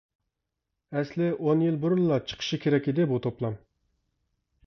ئەسلى 0.99 1.27
ئون 1.43 1.61
يىل 1.65 1.77
بۇرۇنلا 1.83 2.17
چىقىشى 2.31 2.59
كېرەك 2.65 2.89
ئىدى 2.93 3.07
بۇ 3.13 3.19
توپلام! 3.27 3.61